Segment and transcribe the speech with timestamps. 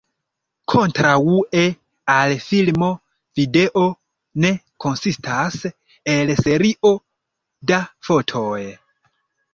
[0.71, 1.65] Kontraŭe
[2.13, 2.87] al filmo
[3.41, 3.83] video
[4.45, 4.53] ne
[4.87, 5.59] konsistas
[6.15, 6.95] el serio
[7.73, 8.59] da fotoj.